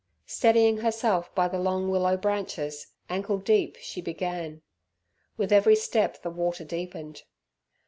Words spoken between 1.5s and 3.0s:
long willow branches,